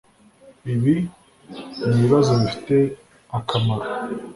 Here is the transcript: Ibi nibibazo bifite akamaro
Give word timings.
Ibi 0.73 0.95
nibibazo 1.93 2.31
bifite 2.41 2.75
akamaro 3.37 3.85